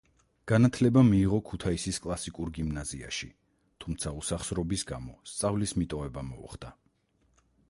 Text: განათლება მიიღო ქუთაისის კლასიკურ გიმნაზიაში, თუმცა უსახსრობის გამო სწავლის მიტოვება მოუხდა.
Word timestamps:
განათლება 0.51 1.03
მიიღო 1.09 1.39
ქუთაისის 1.49 2.01
კლასიკურ 2.05 2.51
გიმნაზიაში, 2.57 3.31
თუმცა 3.85 4.15
უსახსრობის 4.23 4.87
გამო 4.95 5.15
სწავლის 5.35 5.77
მიტოვება 5.83 6.27
მოუხდა. 6.33 6.75